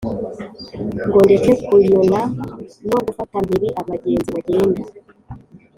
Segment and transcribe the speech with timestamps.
[1.07, 2.19] ngo ndeke kunyona
[2.89, 4.81] no gufata mpiri abagenzi bagenda